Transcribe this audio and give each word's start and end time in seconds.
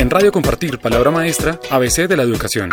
En 0.00 0.08
Radio 0.08 0.32
Compartir, 0.32 0.78
palabra 0.78 1.10
maestra, 1.10 1.60
ABC 1.70 2.08
de 2.08 2.16
la 2.16 2.22
educación. 2.22 2.70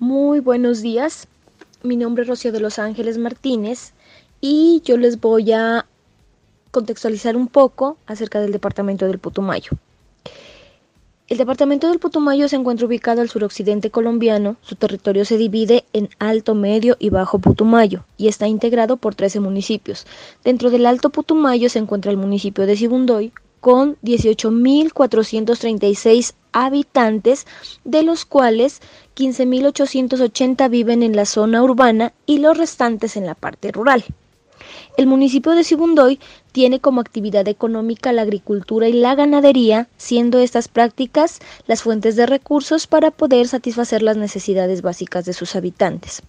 Muy 0.00 0.40
buenos 0.40 0.82
días. 0.82 1.28
Mi 1.84 1.94
nombre 1.96 2.22
es 2.22 2.28
Rocío 2.28 2.50
de 2.50 2.58
Los 2.58 2.80
Ángeles 2.80 3.16
Martínez 3.16 3.92
y 4.40 4.82
yo 4.84 4.96
les 4.96 5.20
voy 5.20 5.52
a 5.52 5.86
contextualizar 6.72 7.36
un 7.36 7.46
poco 7.46 7.96
acerca 8.08 8.40
del 8.40 8.50
departamento 8.50 9.06
del 9.06 9.20
Putumayo. 9.20 9.70
El 11.34 11.38
departamento 11.38 11.88
del 11.88 11.98
Putumayo 11.98 12.48
se 12.48 12.54
encuentra 12.54 12.86
ubicado 12.86 13.20
al 13.20 13.28
suroccidente 13.28 13.90
colombiano. 13.90 14.54
Su 14.62 14.76
territorio 14.76 15.24
se 15.24 15.36
divide 15.36 15.84
en 15.92 16.08
Alto, 16.20 16.54
Medio 16.54 16.96
y 17.00 17.10
Bajo 17.10 17.40
Putumayo 17.40 18.04
y 18.16 18.28
está 18.28 18.46
integrado 18.46 18.98
por 18.98 19.16
13 19.16 19.40
municipios. 19.40 20.06
Dentro 20.44 20.70
del 20.70 20.86
Alto 20.86 21.10
Putumayo 21.10 21.68
se 21.68 21.80
encuentra 21.80 22.12
el 22.12 22.18
municipio 22.18 22.66
de 22.66 22.76
Sibundoy 22.76 23.32
con 23.58 23.96
18.436 24.02 26.34
habitantes, 26.52 27.48
de 27.82 28.04
los 28.04 28.26
cuales 28.26 28.80
15.880 29.16 30.70
viven 30.70 31.02
en 31.02 31.16
la 31.16 31.24
zona 31.24 31.64
urbana 31.64 32.12
y 32.26 32.38
los 32.38 32.56
restantes 32.56 33.16
en 33.16 33.26
la 33.26 33.34
parte 33.34 33.72
rural. 33.72 34.04
El 34.96 35.08
municipio 35.08 35.52
de 35.52 35.64
Sibundoy 35.64 36.20
tiene 36.52 36.78
como 36.78 37.00
actividad 37.00 37.48
económica 37.48 38.12
la 38.12 38.22
agricultura 38.22 38.88
y 38.88 38.92
la 38.92 39.16
ganadería, 39.16 39.88
siendo 39.96 40.38
estas 40.38 40.68
prácticas 40.68 41.40
las 41.66 41.82
fuentes 41.82 42.14
de 42.14 42.26
recursos 42.26 42.86
para 42.86 43.10
poder 43.10 43.48
satisfacer 43.48 44.02
las 44.02 44.16
necesidades 44.16 44.82
básicas 44.82 45.24
de 45.24 45.32
sus 45.32 45.56
habitantes. 45.56 46.22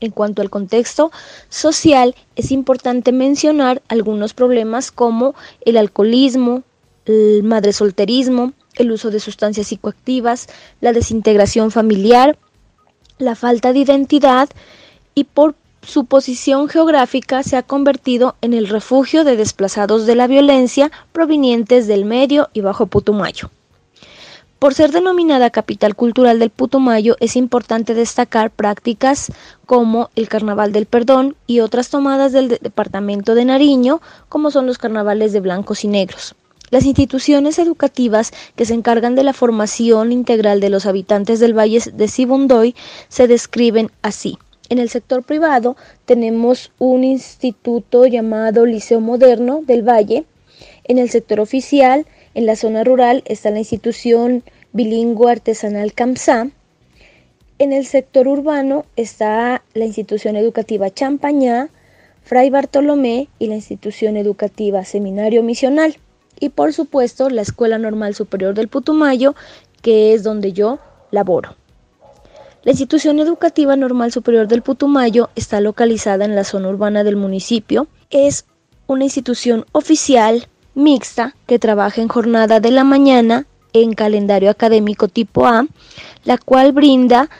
En 0.00 0.10
cuanto 0.10 0.42
al 0.42 0.50
contexto 0.50 1.12
social, 1.48 2.16
es 2.34 2.50
importante 2.50 3.12
mencionar 3.12 3.82
algunos 3.88 4.34
problemas 4.34 4.90
como 4.90 5.36
el 5.64 5.76
alcoholismo, 5.76 6.64
el 7.04 7.44
madresolterismo, 7.44 8.52
el 8.74 8.90
uso 8.90 9.10
de 9.10 9.20
sustancias 9.20 9.68
psicoactivas, 9.68 10.48
la 10.80 10.92
desintegración 10.92 11.70
familiar, 11.70 12.36
la 13.18 13.36
falta 13.36 13.72
de 13.72 13.80
identidad 13.80 14.48
y 15.14 15.24
por 15.24 15.54
su 15.82 16.04
posición 16.04 16.68
geográfica 16.68 17.42
se 17.42 17.56
ha 17.56 17.62
convertido 17.62 18.36
en 18.40 18.54
el 18.54 18.68
refugio 18.68 19.24
de 19.24 19.36
desplazados 19.36 20.06
de 20.06 20.14
la 20.14 20.26
violencia 20.26 20.90
provenientes 21.12 21.86
del 21.86 22.04
Medio 22.04 22.48
y 22.52 22.60
Bajo 22.60 22.86
Putumayo. 22.86 23.50
Por 24.58 24.74
ser 24.74 24.90
denominada 24.90 25.50
capital 25.50 25.94
cultural 25.94 26.40
del 26.40 26.50
Putumayo, 26.50 27.16
es 27.20 27.36
importante 27.36 27.94
destacar 27.94 28.50
prácticas 28.50 29.30
como 29.66 30.10
el 30.16 30.28
Carnaval 30.28 30.72
del 30.72 30.86
Perdón 30.86 31.36
y 31.46 31.60
otras 31.60 31.90
tomadas 31.90 32.32
del 32.32 32.48
departamento 32.48 33.36
de 33.36 33.44
Nariño, 33.44 34.00
como 34.28 34.50
son 34.50 34.66
los 34.66 34.78
carnavales 34.78 35.32
de 35.32 35.38
blancos 35.38 35.84
y 35.84 35.88
negros. 35.88 36.34
Las 36.70 36.84
instituciones 36.84 37.60
educativas 37.60 38.32
que 38.56 38.66
se 38.66 38.74
encargan 38.74 39.14
de 39.14 39.22
la 39.22 39.32
formación 39.32 40.10
integral 40.10 40.60
de 40.60 40.70
los 40.70 40.86
habitantes 40.86 41.38
del 41.38 41.56
Valle 41.56 41.80
de 41.92 42.08
Sibundoy 42.08 42.74
se 43.08 43.28
describen 43.28 43.92
así. 44.02 44.38
En 44.70 44.78
el 44.78 44.90
sector 44.90 45.22
privado 45.22 45.76
tenemos 46.04 46.72
un 46.78 47.02
instituto 47.02 48.06
llamado 48.06 48.66
Liceo 48.66 49.00
Moderno 49.00 49.62
del 49.66 49.82
Valle. 49.82 50.26
En 50.84 50.98
el 50.98 51.08
sector 51.08 51.40
oficial, 51.40 52.06
en 52.34 52.44
la 52.44 52.54
zona 52.54 52.84
rural, 52.84 53.22
está 53.24 53.50
la 53.50 53.60
institución 53.60 54.42
bilingüe 54.72 55.30
artesanal 55.30 55.94
CAMSA. 55.94 56.50
En 57.58 57.72
el 57.72 57.86
sector 57.86 58.28
urbano 58.28 58.84
está 58.96 59.64
la 59.72 59.86
institución 59.86 60.36
educativa 60.36 60.90
Champañá, 60.90 61.70
Fray 62.22 62.50
Bartolomé 62.50 63.28
y 63.38 63.46
la 63.46 63.54
institución 63.54 64.18
educativa 64.18 64.84
Seminario 64.84 65.42
Misional. 65.42 65.96
Y 66.38 66.50
por 66.50 66.74
supuesto 66.74 67.30
la 67.30 67.42
Escuela 67.42 67.78
Normal 67.78 68.14
Superior 68.14 68.54
del 68.54 68.68
Putumayo, 68.68 69.34
que 69.80 70.12
es 70.12 70.22
donde 70.22 70.52
yo 70.52 70.78
laboro. 71.10 71.57
La 72.64 72.72
institución 72.72 73.20
educativa 73.20 73.76
normal 73.76 74.10
superior 74.10 74.48
del 74.48 74.62
Putumayo 74.62 75.30
está 75.36 75.60
localizada 75.60 76.24
en 76.24 76.34
la 76.34 76.42
zona 76.42 76.68
urbana 76.68 77.04
del 77.04 77.14
municipio. 77.14 77.86
Es 78.10 78.46
una 78.88 79.04
institución 79.04 79.64
oficial 79.72 80.48
mixta 80.74 81.36
que 81.46 81.60
trabaja 81.60 82.02
en 82.02 82.08
jornada 82.08 82.58
de 82.58 82.72
la 82.72 82.82
mañana 82.82 83.46
en 83.72 83.94
calendario 83.94 84.50
académico 84.50 85.06
tipo 85.06 85.46
A, 85.46 85.66
la 86.24 86.36
cual 86.36 86.72
brinda 86.72 87.30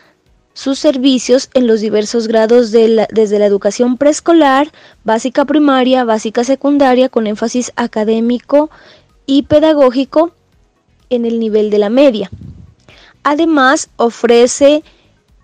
sus 0.53 0.79
servicios 0.79 1.51
en 1.55 1.67
los 1.67 1.81
diversos 1.81 2.29
grados 2.29 2.71
desde 2.71 3.39
la 3.39 3.47
educación 3.47 3.97
preescolar, 3.97 4.71
básica 5.05 5.45
primaria, 5.45 6.05
básica 6.05 6.45
secundaria, 6.45 7.09
con 7.09 7.27
énfasis 7.27 7.73
académico 7.77 8.71
y 9.27 9.43
pedagógico 9.43 10.33
en 11.11 11.27
el 11.27 11.39
nivel 11.41 11.71
de 11.71 11.79
la 11.79 11.91
media. 11.91 12.31
Además, 13.23 13.91
ofrece 13.97 14.83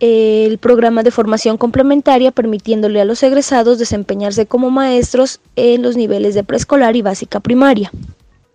el 0.07 0.59
programa 0.59 1.03
de 1.03 1.11
formación 1.11 1.57
complementaria 1.57 2.31
permitiéndole 2.31 3.01
a 3.01 3.07
los 3.07 3.23
egresados 3.23 3.79
desempeñarse 3.79 4.45
como 4.45 4.71
maestros 4.71 5.41
en 5.57 5.81
los 5.81 5.97
niveles 5.97 6.35
de 6.35 6.45
preescolar 6.45 6.95
y 6.95 7.01
básica 7.01 7.41
primaria. 7.41 7.91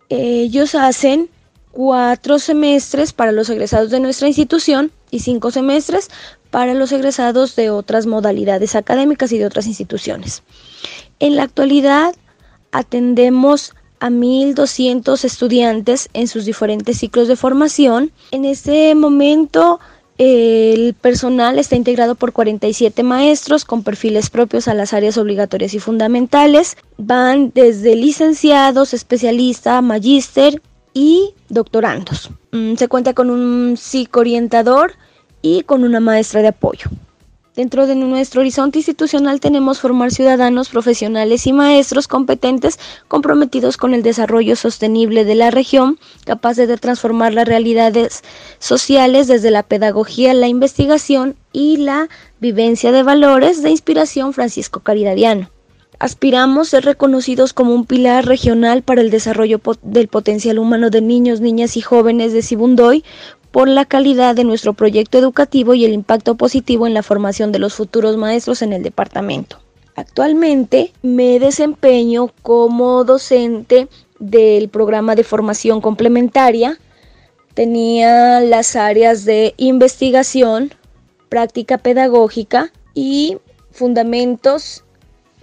Ellos 0.10 0.76
hacen 0.76 1.28
cuatro 1.72 2.38
semestres 2.38 3.14
para 3.14 3.32
los 3.32 3.50
egresados 3.50 3.90
de 3.90 4.00
nuestra 4.00 4.28
institución 4.28 4.92
y 5.10 5.22
cinco 5.22 5.50
semestres 5.50 6.10
para 6.52 6.76
los 6.76 6.92
egresados 6.92 7.56
de 7.56 7.72
otras 7.72 8.06
modalidades 8.06 8.76
académicas 8.76 9.32
y 9.32 9.40
de 9.40 9.48
otras 9.48 9.66
instituciones. 9.66 10.44
En 11.20 11.36
la 11.36 11.44
actualidad 11.44 12.14
atendemos 12.72 13.74
a 14.00 14.12
1.200 14.12 15.26
estudiantes 15.26 16.10
en 16.14 16.28
sus 16.28 16.46
diferentes 16.46 17.00
ciclos 17.00 17.28
de 17.28 17.36
formación. 17.36 18.12
En 18.30 18.46
este 18.46 18.94
momento 18.94 19.80
el 20.20 20.96
personal 20.96 21.58
está 21.60 21.78
integrado 21.78 22.14
por 22.14 22.34
47 22.34 23.04
maestros 23.04 23.64
con 23.64 23.84
perfiles 23.84 24.30
propios 24.30 24.68
a 24.68 24.74
las 24.74 24.92
áreas 24.92 25.18
obligatorias 25.18 25.74
y 25.74 25.80
fundamentales. 25.80 26.76
Van 26.98 27.54
desde 27.56 27.96
licenciados, 27.96 28.94
especialista, 28.94 29.82
magíster 29.82 30.62
y 30.94 31.34
doctorandos. 31.48 32.32
Mm, 32.52 32.76
se 32.76 32.90
cuenta 32.90 33.14
con 33.14 33.30
un 33.30 33.78
psicoorientador 33.78 34.96
y 35.42 35.62
con 35.62 35.86
una 35.86 36.02
maestra 36.02 36.42
de 36.42 36.50
apoyo. 36.50 36.90
Dentro 37.60 37.88
de 37.88 37.96
nuestro 37.96 38.40
horizonte 38.40 38.80
institucional 38.80 39.42
tenemos 39.42 39.82
formar 39.82 40.12
ciudadanos 40.12 40.70
profesionales 40.70 41.46
y 41.46 41.52
maestros 41.52 42.08
competentes 42.08 42.80
comprometidos 43.10 43.76
con 43.76 43.94
el 43.94 44.02
desarrollo 44.02 44.56
sostenible 44.56 45.26
de 45.26 45.36
la 45.36 45.52
región, 45.52 46.00
capaces 46.24 46.70
de 46.70 46.78
transformar 46.78 47.34
las 47.34 47.46
realidades 47.46 48.24
sociales 48.60 49.28
desde 49.28 49.52
la 49.52 49.64
pedagogía, 49.64 50.34
la 50.34 50.48
investigación 50.48 51.36
y 51.52 51.76
la 51.76 52.08
vivencia 52.40 52.94
de 52.94 53.04
valores 53.04 53.62
de 53.62 53.72
inspiración 53.72 54.32
Francisco 54.32 54.80
Caridadiano. 54.80 55.50
Aspiramos 56.00 56.70
ser 56.70 56.86
reconocidos 56.86 57.52
como 57.52 57.76
un 57.76 57.86
pilar 57.86 58.26
regional 58.26 58.84
para 58.84 59.02
el 59.02 59.10
desarrollo 59.10 59.60
del 59.82 60.08
potencial 60.08 60.58
humano 60.58 60.90
de 60.90 61.02
niños, 61.02 61.42
niñas 61.42 61.76
y 61.76 61.82
jóvenes 61.82 62.32
de 62.32 62.42
Sibundoy, 62.42 63.04
por 63.52 63.68
la 63.68 63.86
calidad 63.86 64.36
de 64.36 64.44
nuestro 64.44 64.74
proyecto 64.74 65.18
educativo 65.18 65.74
y 65.74 65.86
el 65.86 65.94
impacto 65.94 66.36
positivo 66.36 66.86
en 66.88 66.94
la 66.94 67.04
formación 67.04 67.52
de 67.52 67.60
los 67.60 67.74
futuros 67.74 68.18
maestros 68.18 68.62
en 68.62 68.74
el 68.74 68.84
departamento. 68.84 69.60
Actualmente 69.96 70.94
me 71.02 71.40
desempeño 71.40 72.32
como 72.42 73.04
docente 73.04 73.88
del 74.20 74.70
programa 74.70 75.16
de 75.16 75.24
formación 75.24 75.82
complementaria. 75.82 76.80
Tenía 77.54 78.40
las 78.40 78.76
áreas 78.76 79.26
de 79.26 79.56
investigación, 79.58 80.74
práctica 81.28 81.78
pedagógica 81.78 82.72
y 82.94 83.38
fundamentos 83.72 84.84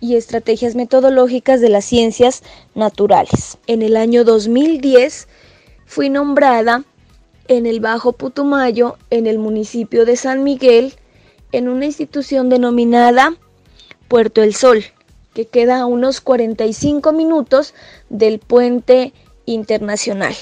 y 0.00 0.16
estrategias 0.16 0.74
metodológicas 0.74 1.60
de 1.60 1.68
las 1.68 1.84
ciencias 1.84 2.42
naturales. 2.74 3.59
En 3.66 3.82
el 3.82 3.97
año 3.97 4.24
2010 4.24 5.26
fui 5.84 6.09
nombrada 6.09 6.84
en 7.48 7.66
el 7.66 7.81
Bajo 7.81 8.13
Putumayo, 8.13 8.97
en 9.10 9.27
el 9.27 9.39
municipio 9.39 10.04
de 10.04 10.16
San 10.16 10.43
Miguel, 10.43 10.95
en 11.53 11.69
una 11.69 11.87
institución 11.87 12.48
denominada 12.48 13.34
Puerto 14.09 14.43
El 14.43 14.54
Sol, 14.54 14.84
que 15.34 15.47
queda 15.47 15.81
a 15.81 15.87
unos 15.87 16.21
45 16.21 17.13
minutos 17.13 17.75
del 18.09 18.39
puente 18.39 19.13
internacional. 19.45 20.34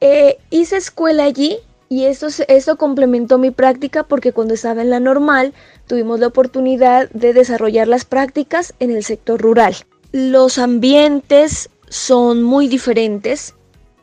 Eh, 0.00 0.38
hice 0.50 0.76
escuela 0.76 1.24
allí 1.24 1.58
y 1.88 2.04
eso, 2.04 2.26
eso 2.48 2.76
complementó 2.76 3.38
mi 3.38 3.50
práctica 3.50 4.02
porque 4.02 4.32
cuando 4.32 4.54
estaba 4.54 4.82
en 4.82 4.90
la 4.90 5.00
normal 5.00 5.54
tuvimos 5.86 6.20
la 6.20 6.26
oportunidad 6.28 7.08
de 7.10 7.32
desarrollar 7.32 7.88
las 7.88 8.04
prácticas 8.04 8.74
en 8.80 8.90
el 8.90 9.04
sector 9.04 9.40
rural. 9.40 9.76
Los 10.12 10.58
ambientes 10.58 11.70
son 11.88 12.42
muy 12.42 12.68
diferentes, 12.68 13.54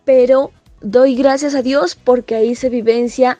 pero 0.06 0.52
doy 0.81 1.16
gracias 1.16 1.56
a 1.56 1.62
Dios 1.62 1.95
porque 1.95 2.36
ahí 2.36 2.56
se 2.56 2.69
vivencia 2.69 3.39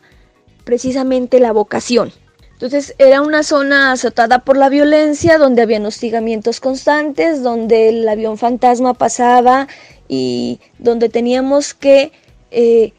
precisamente 0.64 1.40
la 1.40 1.52
vocación. 1.52 2.12
Entonces 2.54 2.94
era 3.00 3.22
una 3.22 3.42
zona 3.42 3.92
azotada 3.92 4.40
por 4.40 4.56
la 4.56 4.70
violencia, 4.70 5.40
donde 5.40 5.64
habían 5.64 5.86
hostigamientos 5.88 6.60
constantes, 6.60 7.42
donde 7.42 7.90
el 7.90 8.08
avión 8.08 8.38
fantasma 8.38 8.94
pasaba 8.94 9.68
y 10.08 10.60
donde 10.78 11.10
teníamos 11.10 11.74
que 11.74 12.12
eh, 12.52 12.94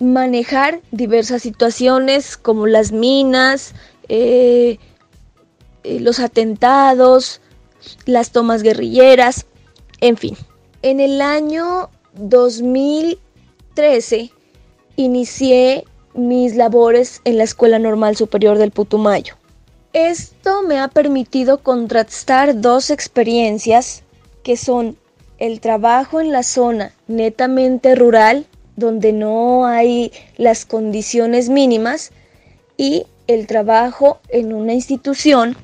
manejar 0.00 0.80
diversas 0.90 1.42
situaciones 1.42 2.36
como 2.36 2.66
las 2.66 2.90
minas, 2.90 3.74
eh, 4.08 4.78
eh, 5.84 6.00
los 6.00 6.18
atentados, 6.18 7.40
las 8.06 8.32
tomas 8.32 8.64
guerrilleras, 8.64 9.46
en 10.00 10.16
fin. 10.16 10.36
En 10.82 10.98
el 10.98 11.20
año 11.20 11.90
2013 13.80 14.30
inicié 14.96 15.84
mis 16.12 16.54
labores 16.54 17.22
en 17.24 17.38
la 17.38 17.44
Escuela 17.44 17.78
Normal 17.78 18.14
Superior 18.14 18.58
del 18.58 18.72
Putumayo. 18.72 19.36
Esto 19.94 20.62
me 20.62 20.78
ha 20.78 20.88
permitido 20.88 21.62
contrastar 21.62 22.60
dos 22.60 22.90
experiencias 22.90 24.02
que 24.42 24.56
son 24.56 24.98
el 25.38 25.60
trabajo 25.60 26.20
en 26.20 26.30
la 26.30 26.42
zona 26.42 26.92
netamente 27.08 27.94
rural, 27.94 28.46
donde 28.76 29.12
no 29.12 29.66
hay 29.66 30.12
las 30.36 30.66
condiciones 30.66 31.48
mínimas, 31.48 32.12
y 32.76 33.06
el 33.26 33.46
trabajo 33.46 34.20
en 34.28 34.52
una 34.52 34.74
institución 34.74 35.56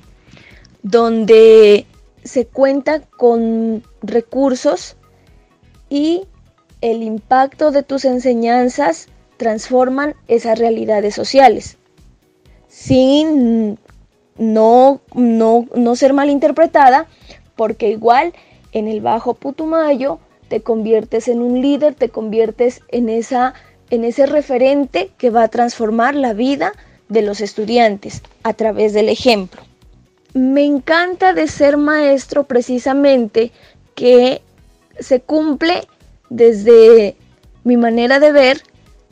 donde 0.82 1.86
se 2.24 2.46
cuenta 2.46 3.00
con 3.00 3.82
recursos 4.02 4.96
y 5.90 6.22
el 6.86 7.02
impacto 7.02 7.72
de 7.72 7.82
tus 7.82 8.04
enseñanzas 8.04 9.08
transforman 9.38 10.14
esas 10.28 10.56
realidades 10.56 11.16
sociales, 11.16 11.78
sin 12.68 13.76
no, 14.38 15.00
no, 15.12 15.66
no 15.74 15.96
ser 15.96 16.12
malinterpretada, 16.12 17.08
porque 17.56 17.90
igual 17.90 18.34
en 18.70 18.86
el 18.86 19.00
Bajo 19.00 19.34
Putumayo 19.34 20.20
te 20.46 20.60
conviertes 20.60 21.26
en 21.26 21.42
un 21.42 21.60
líder, 21.60 21.96
te 21.96 22.08
conviertes 22.08 22.82
en, 22.88 23.08
esa, 23.08 23.54
en 23.90 24.04
ese 24.04 24.26
referente 24.26 25.10
que 25.18 25.30
va 25.30 25.42
a 25.42 25.48
transformar 25.48 26.14
la 26.14 26.34
vida 26.34 26.72
de 27.08 27.22
los 27.22 27.40
estudiantes 27.40 28.22
a 28.44 28.52
través 28.52 28.92
del 28.92 29.08
ejemplo. 29.08 29.60
Me 30.34 30.64
encanta 30.64 31.32
de 31.32 31.48
ser 31.48 31.78
maestro 31.78 32.44
precisamente 32.44 33.50
que 33.96 34.40
se 35.00 35.20
cumple 35.20 35.88
desde 36.30 37.16
mi 37.64 37.76
manera 37.76 38.20
de 38.20 38.32
ver 38.32 38.62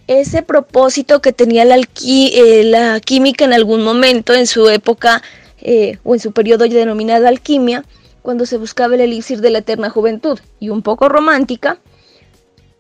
ese 0.07 0.43
propósito 0.43 1.21
que 1.21 1.33
tenía 1.33 1.65
la, 1.65 1.77
eh, 1.77 3.01
química 3.05 3.45
en 3.45 3.53
algún 3.53 3.83
momento 3.83 4.35
en 4.35 4.47
su 4.47 4.69
época 4.69 5.23
eh, 5.61 5.99
o 6.05 6.15
en 6.15 6.21
su 6.21 6.33
periodo 6.33 6.67
denominado 6.69 7.27
alquimia, 7.27 7.85
cuando 8.23 8.47
se 8.47 8.59
buscaba 8.59 8.95
el 8.95 9.01
elixir 9.01 9.41
de 9.41 9.51
la 9.51 9.59
eterna 9.59 9.91
juventud 9.91 10.39
y 10.61 10.69
un 10.69 10.83
poco 10.83 11.09
romántica, 11.09 11.79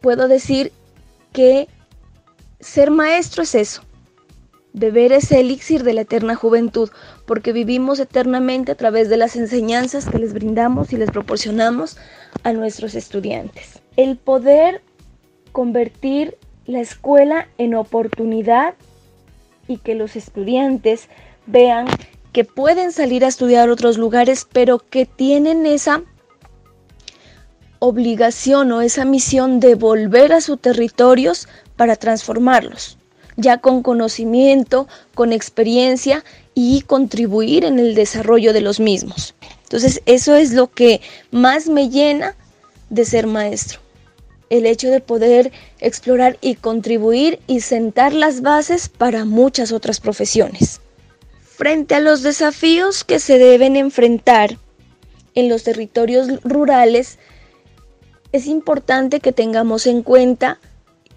puedo 0.00 0.28
decir 0.28 0.72
que 1.32 1.68
ser 2.60 2.90
maestro 2.90 3.42
es 3.42 3.54
eso, 3.54 3.82
beber 4.72 5.12
ese 5.12 5.40
elixir 5.40 5.82
de 5.82 5.94
la 5.94 6.02
eterna 6.02 6.34
juventud, 6.34 6.90
porque 7.26 7.52
vivimos 7.52 8.00
eternamente 8.00 8.72
a 8.72 8.74
través 8.74 9.08
de 9.08 9.16
las 9.16 9.36
enseñanzas 9.36 10.06
que 10.06 10.18
les 10.18 10.34
brindamos 10.34 10.92
y 10.92 10.96
les 10.96 11.10
proporcionamos 11.10 11.96
a 12.42 12.52
nuestros 12.52 12.94
estudiantes. 12.94 13.83
El 13.96 14.16
poder 14.16 14.82
convertir 15.52 16.36
la 16.66 16.80
escuela 16.80 17.46
en 17.58 17.74
oportunidad 17.76 18.74
y 19.68 19.78
que 19.78 19.94
los 19.94 20.16
estudiantes 20.16 21.08
vean 21.46 21.86
que 22.32 22.44
pueden 22.44 22.90
salir 22.90 23.24
a 23.24 23.28
estudiar 23.28 23.70
otros 23.70 23.96
lugares, 23.96 24.48
pero 24.52 24.80
que 24.80 25.06
tienen 25.06 25.64
esa 25.64 26.02
obligación 27.78 28.72
o 28.72 28.80
esa 28.80 29.04
misión 29.04 29.60
de 29.60 29.76
volver 29.76 30.32
a 30.32 30.40
sus 30.40 30.60
territorios 30.60 31.46
para 31.76 31.94
transformarlos, 31.94 32.98
ya 33.36 33.58
con 33.58 33.84
conocimiento, 33.84 34.88
con 35.14 35.32
experiencia 35.32 36.24
y 36.54 36.82
contribuir 36.82 37.64
en 37.64 37.78
el 37.78 37.94
desarrollo 37.94 38.52
de 38.52 38.62
los 38.62 38.80
mismos. 38.80 39.36
Entonces, 39.62 40.02
eso 40.06 40.34
es 40.34 40.52
lo 40.52 40.68
que 40.72 41.00
más 41.30 41.68
me 41.68 41.90
llena 41.90 42.34
de 42.90 43.04
ser 43.04 43.28
maestro 43.28 43.83
el 44.56 44.66
hecho 44.66 44.88
de 44.88 45.00
poder 45.00 45.50
explorar 45.80 46.38
y 46.40 46.54
contribuir 46.54 47.40
y 47.46 47.60
sentar 47.60 48.12
las 48.12 48.40
bases 48.40 48.88
para 48.88 49.24
muchas 49.24 49.72
otras 49.72 49.98
profesiones. 49.98 50.80
Frente 51.42 51.96
a 51.96 52.00
los 52.00 52.22
desafíos 52.22 53.02
que 53.02 53.18
se 53.18 53.38
deben 53.38 53.76
enfrentar 53.76 54.58
en 55.34 55.48
los 55.48 55.64
territorios 55.64 56.28
rurales, 56.44 57.18
es 58.30 58.46
importante 58.46 59.18
que 59.18 59.32
tengamos 59.32 59.86
en 59.86 60.02
cuenta 60.02 60.60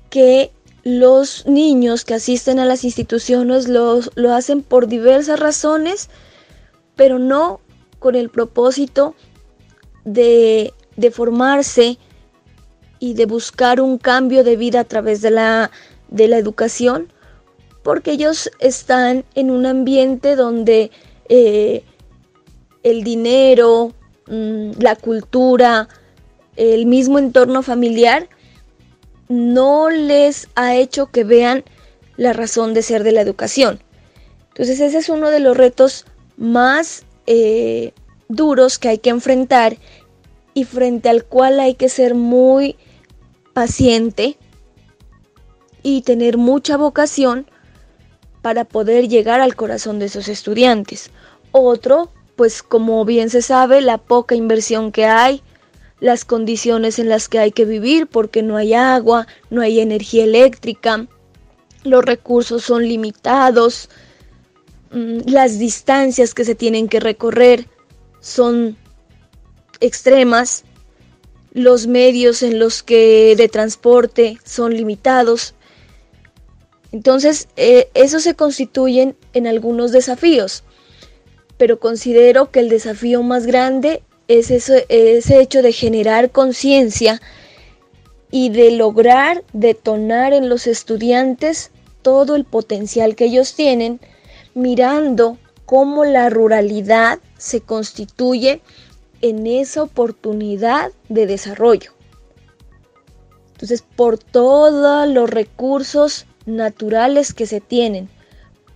que 0.09 0.51
los 0.83 1.45
niños 1.45 2.05
que 2.05 2.15
asisten 2.15 2.59
a 2.59 2.65
las 2.65 2.83
instituciones 2.83 3.67
lo, 3.67 3.99
lo 4.15 4.33
hacen 4.33 4.63
por 4.63 4.87
diversas 4.87 5.39
razones, 5.39 6.09
pero 6.95 7.19
no 7.19 7.59
con 7.99 8.15
el 8.15 8.29
propósito 8.29 9.13
de, 10.05 10.73
de 10.95 11.11
formarse 11.11 11.99
y 12.99 13.13
de 13.13 13.25
buscar 13.25 13.81
un 13.81 13.97
cambio 13.97 14.43
de 14.43 14.55
vida 14.55 14.81
a 14.81 14.83
través 14.83 15.21
de 15.21 15.31
la, 15.31 15.71
de 16.09 16.27
la 16.27 16.37
educación, 16.37 17.11
porque 17.83 18.11
ellos 18.11 18.49
están 18.59 19.25
en 19.35 19.51
un 19.51 19.65
ambiente 19.65 20.35
donde 20.35 20.91
eh, 21.29 21.83
el 22.83 23.03
dinero, 23.03 23.93
mm, 24.27 24.71
la 24.79 24.95
cultura, 24.95 25.87
el 26.55 26.85
mismo 26.85 27.19
entorno 27.19 27.61
familiar 27.61 28.27
no 29.29 29.89
les 29.89 30.47
ha 30.55 30.75
hecho 30.75 31.07
que 31.07 31.23
vean 31.23 31.63
la 32.15 32.33
razón 32.33 32.73
de 32.73 32.81
ser 32.81 33.03
de 33.03 33.11
la 33.11 33.21
educación. 33.21 33.79
Entonces 34.49 34.79
ese 34.79 34.97
es 34.97 35.09
uno 35.09 35.29
de 35.29 35.39
los 35.39 35.55
retos 35.55 36.05
más 36.35 37.03
eh, 37.27 37.93
duros 38.27 38.79
que 38.79 38.89
hay 38.89 38.97
que 38.97 39.09
enfrentar 39.09 39.77
y 40.53 40.63
frente 40.63 41.09
al 41.09 41.25
cual 41.25 41.59
hay 41.59 41.75
que 41.75 41.89
ser 41.89 42.15
muy 42.15 42.75
paciente 43.57 44.37
y 45.81 46.03
tener 46.03 46.37
mucha 46.37 46.77
vocación 46.77 47.47
para 48.43 48.65
poder 48.65 49.07
llegar 49.07 49.41
al 49.41 49.55
corazón 49.55 49.97
de 49.97 50.05
esos 50.05 50.27
estudiantes. 50.27 51.09
Otro, 51.51 52.11
pues 52.35 52.61
como 52.61 53.03
bien 53.03 53.31
se 53.31 53.41
sabe, 53.41 53.81
la 53.81 53.97
poca 53.97 54.35
inversión 54.35 54.91
que 54.91 55.05
hay, 55.05 55.41
las 55.99 56.23
condiciones 56.23 56.99
en 56.99 57.09
las 57.09 57.29
que 57.29 57.39
hay 57.39 57.51
que 57.51 57.65
vivir 57.65 58.05
porque 58.05 58.43
no 58.43 58.57
hay 58.57 58.75
agua, 58.75 59.25
no 59.49 59.63
hay 59.63 59.79
energía 59.79 60.25
eléctrica, 60.25 61.07
los 61.83 62.05
recursos 62.05 62.63
son 62.63 62.87
limitados, 62.87 63.89
mm, 64.91 65.21
las 65.25 65.57
distancias 65.57 66.35
que 66.35 66.45
se 66.45 66.53
tienen 66.53 66.87
que 66.87 66.99
recorrer 66.99 67.65
son 68.19 68.77
extremas 69.79 70.63
los 71.57 71.87
medios 71.87 72.43
en 72.43 72.59
los 72.59 72.83
que 72.83 73.35
de 73.35 73.49
transporte 73.49 74.37
son 74.45 74.75
limitados. 74.75 75.55
Entonces, 76.91 77.47
eh, 77.57 77.89
eso 77.95 78.19
se 78.19 78.35
constituyen 78.35 79.15
en 79.33 79.47
algunos 79.47 79.91
desafíos, 79.91 80.63
pero 81.57 81.79
considero 81.79 82.51
que 82.51 82.59
el 82.59 82.69
desafío 82.69 83.23
más 83.23 83.47
grande 83.47 84.03
es 84.27 84.51
ese 84.51 84.85
hecho 85.39 85.63
de 85.63 85.71
generar 85.71 86.29
conciencia 86.29 87.19
y 88.29 88.49
de 88.49 88.69
lograr 88.69 89.43
detonar 89.51 90.33
en 90.33 90.49
los 90.49 90.67
estudiantes 90.67 91.71
todo 92.03 92.35
el 92.35 92.45
potencial 92.45 93.15
que 93.15 93.25
ellos 93.25 93.55
tienen, 93.55 93.99
mirando 94.53 95.39
cómo 95.65 96.05
la 96.05 96.29
ruralidad 96.29 97.17
se 97.39 97.61
constituye 97.61 98.61
en 99.21 99.47
esa 99.47 99.83
oportunidad 99.83 100.91
de 101.09 101.27
desarrollo. 101.27 101.93
Entonces, 103.53 103.83
por 103.95 104.17
todos 104.17 105.07
los 105.07 105.29
recursos 105.29 106.25
naturales 106.45 107.33
que 107.33 107.47
se 107.47 107.59
tienen, 107.59 108.09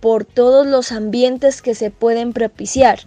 por 0.00 0.24
todos 0.24 0.66
los 0.66 0.90
ambientes 0.90 1.62
que 1.62 1.74
se 1.74 1.90
pueden 1.90 2.32
propiciar, 2.32 3.00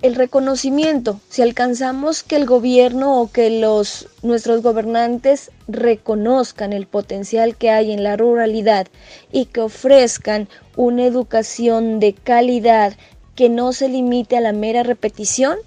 el 0.00 0.14
reconocimiento, 0.14 1.20
si 1.28 1.42
alcanzamos 1.42 2.22
que 2.22 2.36
el 2.36 2.46
gobierno 2.46 3.20
o 3.20 3.32
que 3.32 3.50
los 3.50 4.08
nuestros 4.22 4.62
gobernantes 4.62 5.50
reconozcan 5.66 6.72
el 6.72 6.86
potencial 6.86 7.56
que 7.56 7.70
hay 7.70 7.90
en 7.90 8.04
la 8.04 8.16
ruralidad 8.16 8.86
y 9.32 9.46
que 9.46 9.60
ofrezcan 9.60 10.48
una 10.76 11.04
educación 11.04 11.98
de 11.98 12.12
calidad 12.14 12.92
que 13.34 13.48
no 13.48 13.72
se 13.72 13.88
limite 13.88 14.36
a 14.36 14.40
la 14.40 14.52
mera 14.52 14.84
repetición, 14.84 15.58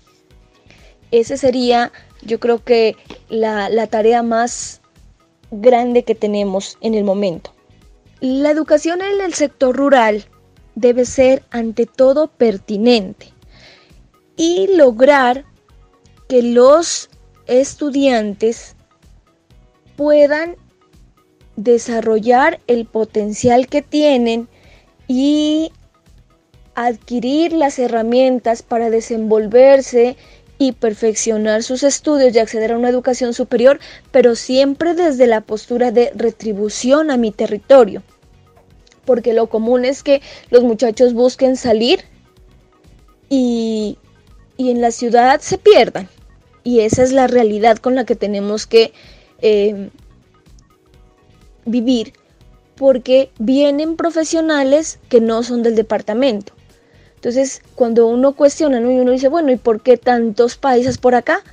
ese 1.11 1.37
sería, 1.37 1.91
yo 2.21 2.39
creo 2.39 2.63
que 2.63 2.95
la, 3.29 3.69
la 3.69 3.87
tarea 3.87 4.23
más 4.23 4.81
grande 5.51 6.03
que 6.03 6.15
tenemos 6.15 6.77
en 6.81 6.95
el 6.95 7.03
momento. 7.03 7.53
La 8.21 8.51
educación 8.51 9.01
en 9.01 9.21
el 9.21 9.33
sector 9.33 9.75
rural 9.75 10.25
debe 10.75 11.05
ser 11.05 11.43
ante 11.51 11.85
todo 11.85 12.27
pertinente 12.27 13.33
y 14.37 14.75
lograr 14.75 15.45
que 16.29 16.41
los 16.41 17.09
estudiantes 17.47 18.75
puedan 19.97 20.55
desarrollar 21.57 22.59
el 22.67 22.85
potencial 22.85 23.67
que 23.67 23.81
tienen 23.81 24.47
y 25.07 25.71
adquirir 26.75 27.51
las 27.53 27.77
herramientas 27.79 28.63
para 28.63 28.89
desenvolverse 28.89 30.15
y 30.61 30.73
perfeccionar 30.73 31.63
sus 31.63 31.81
estudios 31.81 32.35
y 32.35 32.37
acceder 32.37 32.71
a 32.71 32.77
una 32.77 32.89
educación 32.89 33.33
superior, 33.33 33.79
pero 34.11 34.35
siempre 34.35 34.93
desde 34.93 35.25
la 35.25 35.41
postura 35.41 35.89
de 35.89 36.11
retribución 36.13 37.09
a 37.09 37.17
mi 37.17 37.31
territorio. 37.31 38.03
Porque 39.03 39.33
lo 39.33 39.47
común 39.47 39.85
es 39.85 40.03
que 40.03 40.21
los 40.51 40.61
muchachos 40.61 41.15
busquen 41.15 41.57
salir 41.57 42.01
y, 43.27 43.97
y 44.55 44.69
en 44.69 44.81
la 44.81 44.91
ciudad 44.91 45.41
se 45.41 45.57
pierdan. 45.57 46.07
Y 46.63 46.81
esa 46.81 47.01
es 47.01 47.11
la 47.11 47.25
realidad 47.25 47.77
con 47.77 47.95
la 47.95 48.05
que 48.05 48.15
tenemos 48.15 48.67
que 48.67 48.93
eh, 49.41 49.89
vivir 51.65 52.13
porque 52.75 53.31
vienen 53.39 53.95
profesionales 53.95 54.99
que 55.09 55.21
no 55.21 55.41
son 55.41 55.63
del 55.63 55.75
departamento. 55.75 56.53
Entonces, 57.21 57.61
cuando 57.75 58.07
uno 58.07 58.33
cuestiona 58.35 58.79
y 58.79 58.99
uno 58.99 59.11
dice, 59.11 59.27
bueno, 59.27 59.51
¿y 59.51 59.55
por 59.55 59.83
qué 59.83 59.95
tantos 59.95 60.57
países 60.57 60.97
por 60.97 61.13
acá? 61.13 61.43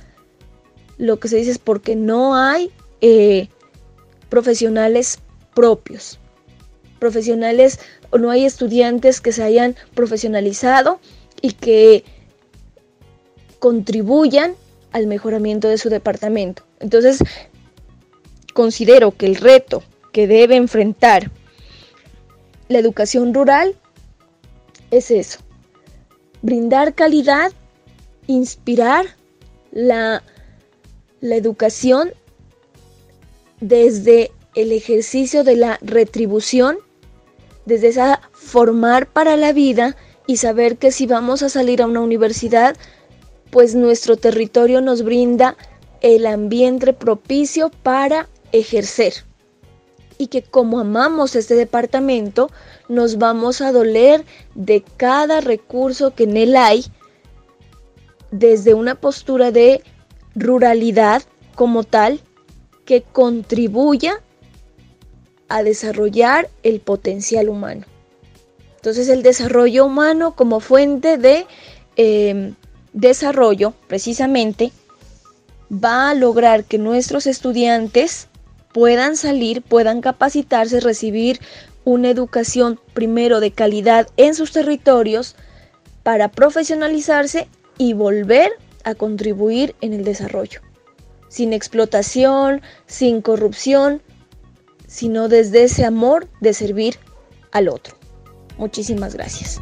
Lo 0.97 1.19
que 1.19 1.27
se 1.27 1.35
dice 1.35 1.51
es 1.51 1.59
porque 1.59 1.95
no 1.95 2.35
hay 2.35 2.71
eh, 3.01 3.49
profesionales 4.29 5.19
propios, 5.53 6.17
profesionales 6.97 7.79
o 8.09 8.17
no 8.17 8.31
hay 8.31 8.45
estudiantes 8.45 9.21
que 9.21 9.31
se 9.31 9.43
hayan 9.43 9.75
profesionalizado 9.93 10.99
y 11.39 11.51
que 11.51 12.03
contribuyan 13.59 14.55
al 14.91 15.05
mejoramiento 15.05 15.67
de 15.67 15.77
su 15.77 15.89
departamento. 15.91 16.63
Entonces, 16.79 17.19
considero 18.55 19.11
que 19.11 19.27
el 19.27 19.35
reto 19.35 19.83
que 20.13 20.25
debe 20.25 20.55
enfrentar 20.55 21.29
la 22.69 22.79
educación 22.79 23.35
rural 23.35 23.75
es 24.89 25.11
eso, 25.11 25.41
brindar 26.41 26.93
calidad, 26.93 27.51
inspirar 28.27 29.05
la, 29.71 30.23
la 31.21 31.35
educación 31.35 32.11
desde 33.59 34.31
el 34.55 34.71
ejercicio 34.71 35.43
de 35.43 35.55
la 35.55 35.77
retribución, 35.81 36.77
desde 37.65 37.89
esa 37.89 38.21
formar 38.31 39.07
para 39.07 39.37
la 39.37 39.53
vida 39.53 39.95
y 40.27 40.37
saber 40.37 40.77
que 40.77 40.91
si 40.91 41.05
vamos 41.05 41.43
a 41.43 41.49
salir 41.49 41.81
a 41.81 41.87
una 41.87 42.01
universidad, 42.01 42.75
pues 43.51 43.75
nuestro 43.75 44.17
territorio 44.17 44.81
nos 44.81 45.03
brinda 45.03 45.55
el 46.01 46.25
ambiente 46.25 46.93
propicio 46.93 47.71
para 47.83 48.29
ejercer. 48.51 49.13
Y 50.17 50.27
que 50.27 50.43
como 50.43 50.79
amamos 50.79 51.35
este 51.35 51.55
departamento, 51.55 52.51
nos 52.89 53.17
vamos 53.17 53.61
a 53.61 53.71
doler 53.71 54.25
de 54.55 54.83
cada 54.97 55.39
recurso 55.39 56.13
que 56.13 56.23
en 56.23 56.35
él 56.35 56.57
hay, 56.57 56.83
desde 58.31 58.73
una 58.73 58.95
postura 58.95 59.51
de 59.51 59.81
ruralidad 60.35 61.21
como 61.55 61.83
tal, 61.83 62.19
que 62.85 63.01
contribuya 63.03 64.21
a 65.47 65.63
desarrollar 65.63 66.49
el 66.63 66.79
potencial 66.79 67.47
humano. 67.47 67.85
Entonces 68.75 69.07
el 69.09 69.23
desarrollo 69.23 69.85
humano 69.85 70.35
como 70.35 70.59
fuente 70.59 71.17
de 71.17 71.45
eh, 71.97 72.53
desarrollo, 72.93 73.73
precisamente, 73.87 74.71
va 75.71 76.09
a 76.09 76.13
lograr 76.15 76.63
que 76.63 76.77
nuestros 76.77 77.27
estudiantes 77.27 78.27
puedan 78.73 79.17
salir, 79.17 79.61
puedan 79.61 80.01
capacitarse, 80.01 80.79
recibir 80.79 81.39
una 81.89 82.11
educación 82.11 82.79
primero 82.93 83.39
de 83.39 83.49
calidad 83.49 84.07
en 84.15 84.35
sus 84.35 84.51
territorios 84.51 85.35
para 86.03 86.29
profesionalizarse 86.29 87.47
y 87.79 87.93
volver 87.93 88.51
a 88.83 88.93
contribuir 88.93 89.75
en 89.81 89.93
el 89.93 90.03
desarrollo. 90.03 90.61
Sin 91.29 91.51
explotación, 91.51 92.61
sin 92.85 93.23
corrupción, 93.23 94.03
sino 94.85 95.29
desde 95.29 95.63
ese 95.63 95.83
amor 95.83 96.27
de 96.41 96.53
servir 96.53 96.97
al 97.51 97.69
otro. 97.69 97.95
Muchísimas 98.57 99.15
gracias. 99.15 99.59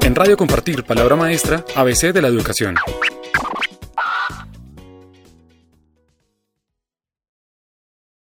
En 0.00 0.14
Radio 0.14 0.38
Compartir, 0.38 0.82
Palabra 0.84 1.14
Maestra, 1.14 1.62
ABC 1.74 2.14
de 2.14 2.22
la 2.22 2.28
Educación. 2.28 2.76